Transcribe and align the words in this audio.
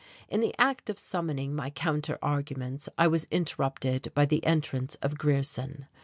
In 0.27 0.39
the 0.39 0.55
act 0.57 0.89
of 0.89 0.97
summoning 0.97 1.55
my 1.55 1.69
counter 1.69 2.17
arguments 2.23 2.89
I 2.97 3.05
was 3.05 3.27
interrupted 3.29 4.11
by 4.15 4.25
the 4.25 4.43
entrance 4.47 4.95
of 4.95 5.15
Grierson. 5.19 5.85